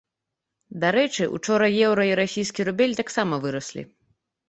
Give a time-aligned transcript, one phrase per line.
[0.83, 3.81] Дарэчы, учора еўра і расійскі рубель таксама выраслі.